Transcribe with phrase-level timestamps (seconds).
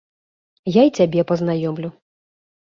[0.75, 1.93] Я і цябе пазнаёмлю.